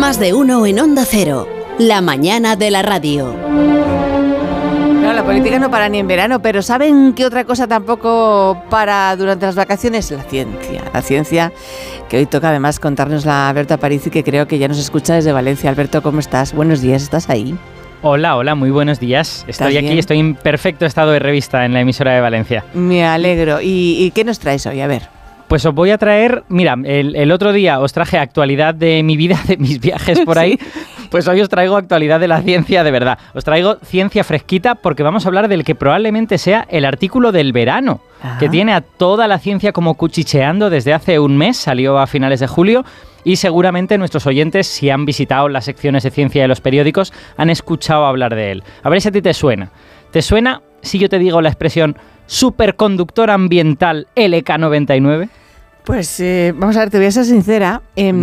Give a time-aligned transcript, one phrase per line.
[0.00, 1.46] Más de uno en Onda Cero.
[1.78, 3.36] La mañana de la radio.
[5.02, 9.14] No, la política no para ni en verano, pero ¿saben qué otra cosa tampoco para
[9.16, 10.10] durante las vacaciones?
[10.10, 10.82] La ciencia.
[10.94, 11.52] La ciencia
[12.08, 15.32] que hoy toca además contarnos la Alberto Aparici, que creo que ya nos escucha desde
[15.32, 15.68] Valencia.
[15.68, 16.54] Alberto, ¿cómo estás?
[16.54, 17.54] Buenos días, ¿estás ahí?
[18.00, 19.44] Hola, hola, muy buenos días.
[19.46, 22.64] Estoy aquí, estoy en perfecto estado de revista en la emisora de Valencia.
[22.72, 23.60] Me alegro.
[23.60, 24.80] ¿Y, y qué nos traes hoy?
[24.80, 25.19] A ver.
[25.50, 29.36] Pues os voy a traer, mira, el, otro día os traje actualidad de mi vida,
[29.48, 30.56] de mis viajes por ahí.
[31.10, 33.18] Pues hoy os traigo actualidad de la ciencia de verdad.
[33.34, 37.52] Os traigo ciencia fresquita porque vamos a hablar del que probablemente sea el artículo del
[37.52, 38.00] verano,
[38.38, 42.38] que tiene a toda la ciencia como cuchicheando desde hace un mes, salió a finales
[42.38, 42.84] de julio.
[43.24, 47.50] Y seguramente nuestros oyentes, si han visitado las secciones de ciencia de los periódicos, han
[47.50, 48.62] escuchado hablar de él.
[48.84, 49.72] A ver si a ti te suena.
[50.12, 55.28] ¿Te suena si yo te digo la expresión superconductor ambiental LK99?
[55.90, 57.82] Pues eh, vamos a ver, te voy a ser sincera.
[57.96, 58.22] Em,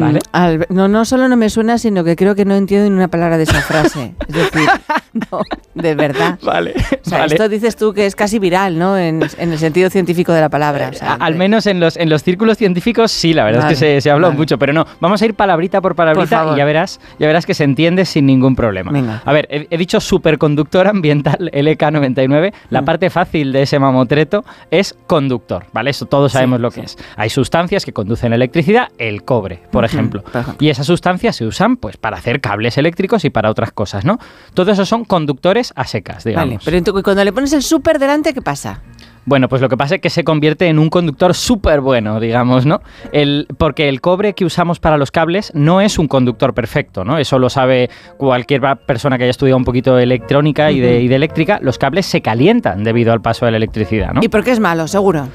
[0.70, 3.38] no, no solo no me suena, sino que creo que no entiendo ni una palabra
[3.38, 4.16] de esa frase.
[4.26, 4.70] Es decir,
[5.32, 5.42] no,
[5.74, 6.38] de verdad.
[6.44, 6.76] Vale.
[7.06, 8.98] O sea, esto dices tú que es casi viral, ¿no?
[8.98, 10.92] En, el sentido científico de la palabra.
[11.20, 14.12] al menos en los, en los círculos científicos sí, la verdad es que se, se
[14.12, 14.86] habló mucho, pero no.
[15.00, 18.26] Vamos a ir palabrita por palabrita y ya verás, ya verás que se entiende sin
[18.26, 18.92] ningún problema.
[18.92, 19.22] Venga.
[19.26, 22.54] A ver, he, dicho superconductor ambiental LK99.
[22.70, 22.86] La mm.
[22.86, 25.90] parte fácil de ese mamotreto es conductor, ¿vale?
[25.90, 26.98] Eso todos sabemos lo que es.
[27.16, 30.22] Hay sus sustancias que conducen electricidad, el cobre, por ejemplo.
[30.60, 34.20] Y esas sustancias se usan pues para hacer cables eléctricos y para otras cosas, ¿no?
[34.54, 36.66] Todo eso son conductores a secas, digamos.
[36.66, 38.82] Vale, pero cuando le pones el súper delante, ¿qué pasa?
[39.28, 42.66] Bueno, pues lo que pasa es que se convierte en un conductor súper bueno, digamos,
[42.66, 42.80] ¿no?
[43.12, 47.18] El, porque el cobre que usamos para los cables no es un conductor perfecto, ¿no?
[47.18, 51.10] Eso lo sabe cualquier persona que haya estudiado un poquito de electrónica y, de, y
[51.10, 51.60] de eléctrica.
[51.62, 54.22] Los cables se calientan debido al paso de la electricidad, ¿no?
[54.24, 55.28] ¿Y por qué es malo, seguro?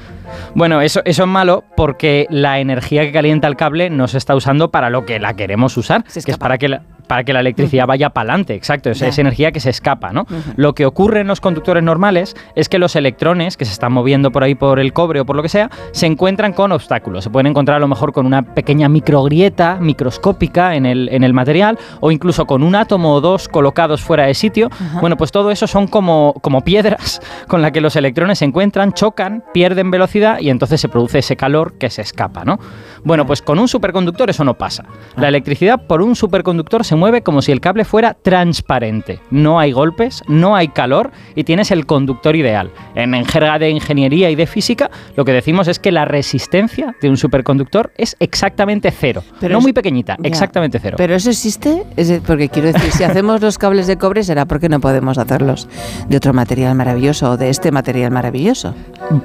[0.55, 4.35] Bueno, eso, eso es malo porque la energía que calienta el cable no se está
[4.35, 7.41] usando para lo que la queremos usar, que es para que la, para que la
[7.41, 10.25] electricidad vaya para adelante, exacto, es, energía que se escapa, ¿no?
[10.55, 14.31] Lo que ocurre en los conductores normales es que los electrones que se están moviendo
[14.31, 17.29] por ahí por el cobre o por lo que sea, se encuentran con obstáculos, se
[17.29, 21.77] pueden encontrar a lo mejor con una pequeña microgrieta microscópica en el, en el material
[21.99, 24.69] o incluso con un átomo o dos colocados fuera de sitio.
[24.99, 28.93] Bueno, pues todo eso son como, como piedras con las que los electrones se encuentran,
[28.93, 32.59] chocan, pierden velocidad y entonces se produce ese calor que se escapa, ¿no?
[33.03, 34.85] Bueno, pues con un superconductor eso no pasa.
[35.17, 35.29] La ah.
[35.29, 39.19] electricidad por un superconductor se mueve como si el cable fuera transparente.
[39.29, 42.71] No hay golpes, no hay calor y tienes el conductor ideal.
[42.95, 47.09] En, jerga de ingeniería y de física, lo que decimos es que la resistencia de
[47.09, 49.23] un superconductor es exactamente cero.
[49.39, 50.95] Pero no muy pequeñita, exactamente cero.
[50.97, 51.83] ¿Pero eso existe?
[51.97, 55.67] Es porque quiero decir, si hacemos los cables de cobre, será porque no podemos hacerlos
[56.07, 58.75] de otro material maravilloso o de este material maravilloso.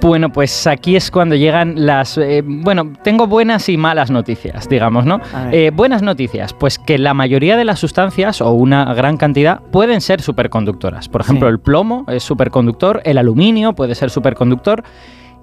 [0.01, 2.19] Bueno, pues aquí es cuando llegan las...
[2.19, 5.21] Eh, bueno, tengo buenas y malas noticias, digamos, ¿no?
[5.53, 10.01] Eh, buenas noticias, pues que la mayoría de las sustancias, o una gran cantidad, pueden
[10.01, 11.09] ser superconductoras.
[11.09, 14.83] Por ejemplo, el plomo es superconductor, el aluminio puede ser superconductor.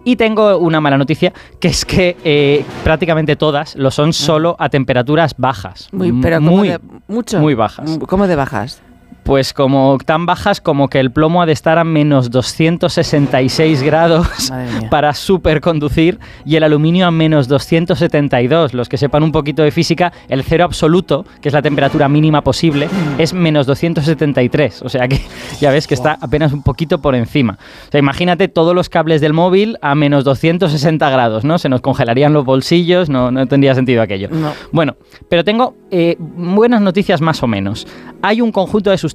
[0.07, 4.69] Y tengo una mala noticia, que es que eh, prácticamente todas lo son solo a
[4.69, 5.89] temperaturas bajas.
[5.91, 6.75] Muy, pero muy,
[7.07, 7.39] mucho.
[7.39, 7.97] Muy bajas.
[8.07, 8.83] ¿Cómo de bajas?
[9.25, 14.27] Pues como tan bajas como que el plomo ha de estar a menos 266 grados
[14.91, 18.75] para superconducir y el aluminio a menos 272.
[18.75, 22.43] Los que sepan un poquito de física, el cero absoluto, que es la temperatura mínima
[22.43, 22.87] posible,
[23.17, 24.83] es menos 273.
[24.83, 25.19] O sea que
[25.59, 27.57] ya ves que está apenas un poquito por encima.
[27.87, 31.57] O sea, imagínate todos los cables del móvil a menos 260 grados, ¿no?
[31.57, 34.29] Se nos congelarían los bolsillos, no, no tendría sentido aquello.
[34.71, 34.97] Bueno,
[35.29, 37.87] pero tengo eh, buenas noticias más o menos.
[38.21, 39.14] Hay un conjunto de sustancias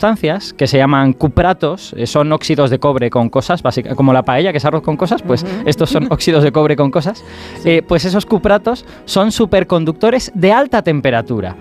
[0.56, 4.50] que se llaman cupratos, eh, son óxidos de cobre con cosas, básicamente, como la paella
[4.50, 7.22] que es arroz con cosas, pues estos son óxidos de cobre con cosas.
[7.64, 11.54] Eh, pues esos cupratos son superconductores de alta temperatura.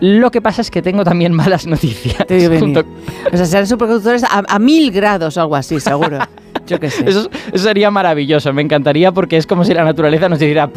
[0.00, 2.16] Lo que pasa es que tengo también malas noticias.
[3.32, 6.18] O sea, serán superconductores a, a mil grados o algo así, seguro.
[6.66, 7.08] Yo qué sé.
[7.08, 10.68] Eso, sería maravilloso, me encantaría porque es como si la naturaleza nos hiciera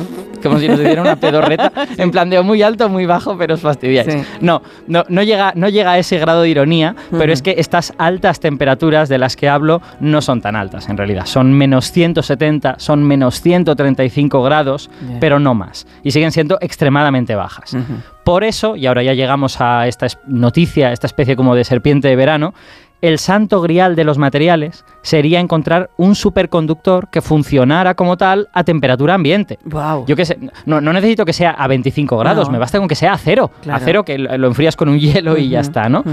[0.41, 3.61] como si nos diera una pedorreta, en plan de muy alto, muy bajo, pero os
[3.61, 4.25] fastidiáis.
[4.41, 7.93] No, no, no, llega, no llega a ese grado de ironía, pero es que estas
[7.97, 11.25] altas temperaturas de las que hablo no son tan altas en realidad.
[11.25, 15.87] Son menos 170, son menos 135 grados, pero no más.
[16.03, 17.75] Y siguen siendo extremadamente bajas.
[18.23, 22.16] Por eso, y ahora ya llegamos a esta noticia, esta especie como de serpiente de
[22.16, 22.53] verano,
[23.01, 28.63] el santo grial de los materiales sería encontrar un superconductor que funcionara como tal a
[28.63, 29.59] temperatura ambiente.
[29.66, 30.05] Wow.
[30.05, 33.13] Yo que sé, no, necesito que sea a 25 grados, me basta con que sea
[33.13, 33.51] a cero.
[33.69, 36.03] A cero que lo enfrías con un hielo y ya está, ¿no?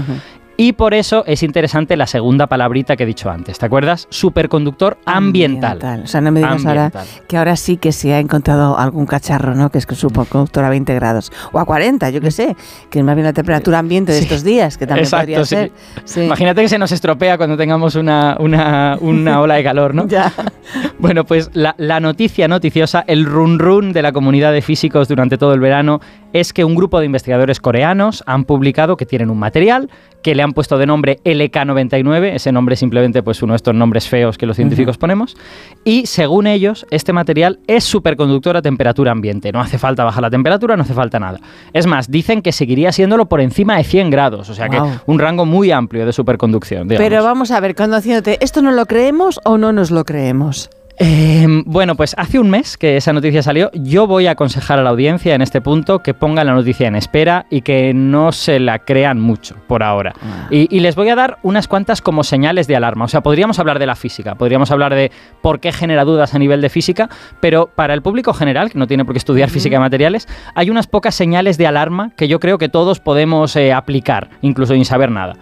[0.59, 3.59] Y por eso es interesante la segunda palabrita que he dicho antes.
[3.59, 4.07] ¿Te acuerdas?
[4.09, 6.01] Superconductor ambiental.
[6.03, 6.91] O sea, no me digas ahora
[7.27, 9.69] que ahora sí que se ha encontrado algún cacharro, ¿no?
[9.69, 11.31] Que es que superconductor a 20 grados.
[11.51, 12.55] O a 40, yo qué sé.
[12.89, 15.71] Que es más bien la temperatura ambiente de estos días, que también podría ser.
[16.15, 20.07] Imagínate que se nos estropea cuando tengamos una, una, una ola de calor, ¿no?
[20.07, 20.33] ya.
[20.97, 25.37] Bueno, pues la, la noticia noticiosa, el run run de la comunidad de físicos durante
[25.37, 26.01] todo el verano
[26.39, 29.89] es que un grupo de investigadores coreanos han publicado que tienen un material
[30.21, 33.73] que le han puesto de nombre LK99, ese nombre es simplemente pues uno de estos
[33.73, 35.35] nombres feos que los científicos ponemos,
[35.83, 40.29] y según ellos este material es superconductor a temperatura ambiente, no hace falta bajar la
[40.29, 41.39] temperatura, no hace falta nada.
[41.73, 45.19] Es más, dicen que seguiría siéndolo por encima de 100 grados, o sea que un
[45.19, 46.87] rango muy amplio de superconducción.
[46.87, 50.69] Pero vamos a ver, cuando haciéndote, ¿esto no lo creemos o no nos lo creemos?
[50.99, 53.69] Em, bueno, pues hace un mes que esa noticia salió.
[53.73, 56.95] Yo voy a aconsejar a la audiencia en este punto que pongan la noticia en
[56.95, 60.15] espera y que no se la crean mucho por ahora.
[60.23, 60.47] Ah.
[60.49, 63.05] Y, les voy a dar unas cuantas como señales de alarma.
[63.05, 65.11] O sea, podríamos hablar de la física, podríamos hablar de
[65.41, 67.09] por qué genera dudas a nivel de física,
[67.41, 70.71] pero para el público general, que no tiene por qué estudiar física de materiales, hay
[70.71, 74.85] unas pocas señales de alarma que yo creo que todos podemos eh, aplicar, incluso sin
[74.85, 75.35] saber nada.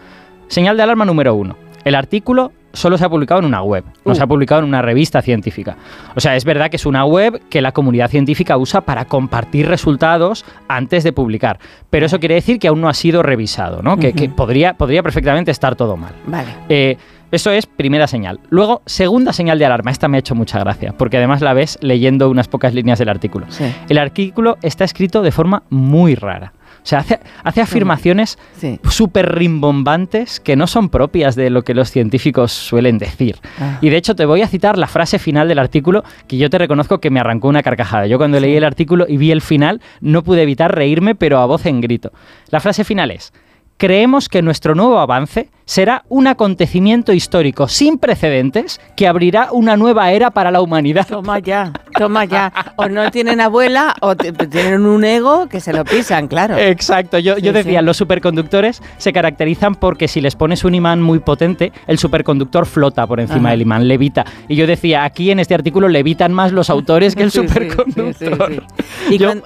[0.47, 1.55] Señal de alarma número uno.
[1.85, 4.27] El artículo solo se ha publicado en una web, no se ha uh.
[4.27, 5.77] publicado en una revista científica.
[6.15, 9.67] O sea, es verdad que es una web que la comunidad científica usa para compartir
[9.67, 13.97] resultados antes de publicar, pero eso quiere decir que aún no ha sido revisado, ¿no?
[13.97, 16.13] que, podría, podría perfectamente estar todo mal.
[16.27, 16.49] Vale.
[16.69, 16.97] Eh,
[17.31, 18.39] eso es primera señal.
[18.49, 19.91] Luego, segunda señal de alarma.
[19.91, 23.09] Esta me ha hecho mucha gracia, porque además la ves leyendo unas pocas líneas del
[23.09, 23.45] artículo.
[23.89, 26.53] El artículo está escrito de forma muy rara.
[26.85, 28.37] O sea, hace, hace afirmaciones
[28.91, 33.37] súper rimbombantes que no son propias de lo que los científicos suelen decir.
[33.59, 33.79] Ah.
[33.81, 36.59] Y de hecho te voy a citar la frase final del artículo que yo te
[36.59, 38.05] reconozco que me arrancó una carcajada.
[38.05, 41.47] Yo cuando leí el artículo y vi el final no pude evitar reírme, pero a
[41.47, 42.11] voz en grito.
[42.51, 43.33] La frase final es,
[43.77, 50.11] creemos que nuestro nuevo avance será un acontecimiento histórico sin precedentes que abrirá una nueva
[50.11, 51.07] era para la humanidad.
[51.07, 52.51] Toma ya, toma ya.
[52.75, 56.57] O no tienen abuela o tienen un ego que se lo pisan, claro.
[56.57, 61.19] Exacto, yo, yo decía, los superconductores se caracterizan porque si les pones un imán muy
[61.19, 64.25] potente, el superconductor flota por encima del imán, levita.
[64.47, 68.63] Y yo decía, aquí en este artículo levitan más los autores que el superconductor.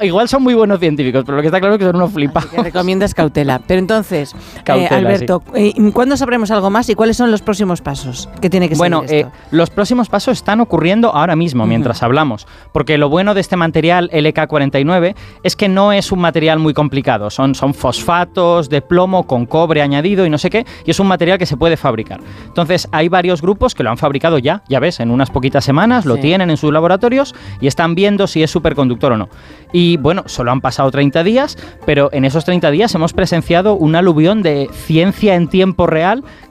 [0.01, 2.51] igual son muy buenos científicos, pero lo que está claro es que son unos flipados.
[2.63, 3.59] recomiendas cautela.
[3.65, 4.35] Pero entonces,
[4.65, 8.49] eh, Alberto, eh, ¿cuándo ¿Cuándo sabremos algo más y cuáles son los próximos pasos que
[8.49, 12.97] tiene que ser Bueno, eh, los próximos pasos están ocurriendo ahora mismo, mientras hablamos, porque
[12.97, 15.13] lo bueno de este material LK49
[15.43, 19.83] es que no es un material muy complicado, son, son fosfatos de plomo con cobre
[19.83, 22.19] añadido y no sé qué, y es un material que se puede fabricar.
[22.47, 26.07] Entonces, hay varios grupos que lo han fabricado ya, ya ves, en unas poquitas semanas,
[26.07, 29.29] lo tienen en sus laboratorios y están viendo si es superconductor o no.
[29.71, 31.55] Y bueno, solo han pasado 30 días,
[31.85, 35.98] pero en esos 30 días hemos presenciado un aluvión de ciencia en tiempo real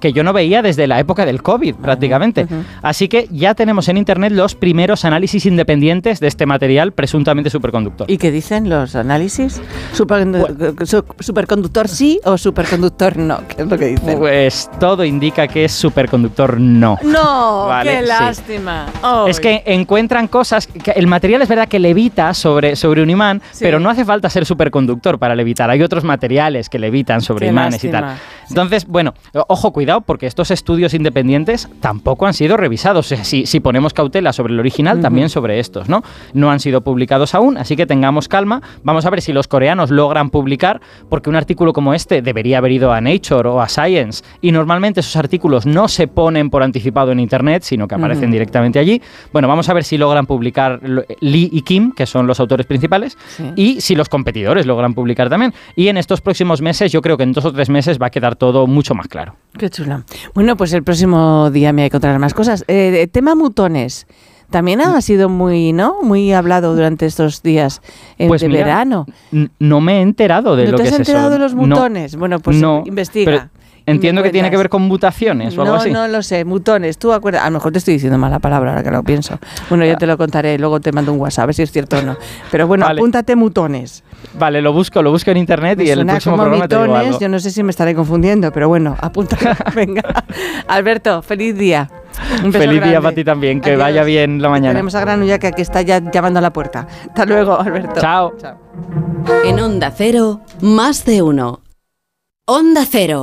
[0.00, 2.46] que yo no veía desde la época del COVID prácticamente.
[2.82, 8.10] Así que ya tenemos en Internet los primeros análisis independientes de este material presuntamente superconductor.
[8.10, 9.60] ¿Y qué dicen los análisis?
[9.92, 13.40] ¿Superconductor sí o superconductor no?
[13.48, 14.18] ¿Qué es lo que dicen?
[14.18, 16.98] Pues todo indica que es superconductor no.
[17.02, 18.86] No, qué lástima.
[19.26, 23.42] Es que encuentran cosas, que el material es verdad que levita sobre, sobre un imán,
[23.60, 25.70] pero no hace falta ser superconductor para levitar.
[25.70, 28.16] Hay otros materiales que levitan sobre imanes y tal.
[28.48, 29.14] Entonces, bueno,
[29.48, 33.06] ojo, cuidado, porque estos estudios independientes tampoco han sido revisados.
[33.06, 36.02] si, si, ponemos cautela sobre el original, también sobre estos, ¿no?
[36.32, 38.62] No han sido publicados aún, así que tengamos calma.
[38.82, 42.72] Vamos a ver si los coreanos logran publicar, porque un artículo como este debería haber
[42.72, 47.12] ido a Nature o a Science, y normalmente esos artículos no se ponen por anticipado
[47.12, 49.00] en Internet, sino que aparecen directamente allí.
[49.32, 50.80] Bueno, vamos a ver si logran publicar
[51.20, 53.16] Lee y Kim, que son los autores principales,
[53.56, 55.52] y si los competidores logran publicar también.
[55.76, 58.10] Y en estos próximos meses, yo creo que en dos o tres meses va a
[58.10, 59.27] quedar todo mucho más claro.
[59.56, 60.04] Qué chula.
[60.34, 62.64] Bueno, pues el próximo día me contar más cosas.
[62.68, 64.06] Eh, tema mutones.
[64.50, 66.02] También ha sido muy, ¿no?
[66.02, 67.82] Muy hablado durante estos días
[68.16, 69.06] eh, pues de verano.
[69.58, 70.90] No me he enterado de lo que es eso.
[70.90, 72.16] ¿No te has enterado de los mutones?
[72.16, 73.50] bueno, pues investiga.
[73.84, 75.90] Entiendo que tiene que ver con mutaciones o algo así.
[75.90, 76.98] No, no lo sé, mutones.
[76.98, 79.38] Tú acuerdas, a lo mejor te estoy diciendo mala palabra ahora que lo pienso.
[79.68, 81.98] Bueno, ya te lo contaré, luego te mando un WhatsApp a ver si es cierto
[81.98, 82.16] o no.
[82.50, 84.04] Pero bueno, apúntate mutones.
[84.34, 87.50] Vale, lo busco, lo busco en internet y el próximo programa mitones, Yo no sé
[87.50, 89.48] si me estaré confundiendo, pero bueno, apúntate.
[89.74, 90.02] Venga.
[90.68, 91.90] Alberto, feliz día.
[92.44, 94.72] Un Feliz día para ti también, que vaya bien la mañana.
[94.72, 96.86] Tenemos a Granulla que aquí está ya llamando a la puerta.
[97.08, 98.00] Hasta luego, Alberto.
[98.00, 98.34] Chao.
[99.44, 101.60] En Onda Cero, más de uno.
[102.44, 103.16] Onda Cero.